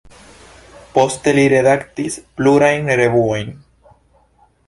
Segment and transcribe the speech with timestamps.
[0.95, 3.53] Poste li redaktis plurajn revuojn.